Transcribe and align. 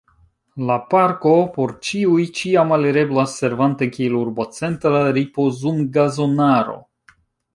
La 0.67 0.75
parko 0.93 1.33
por 1.57 1.73
ĉiuj 1.89 2.23
ĉiam 2.39 2.73
alireblas 2.77 3.35
servante 3.41 3.89
kiel 3.97 4.17
urbocentra 4.21 5.05
ripozumgazonaro. 5.19 6.77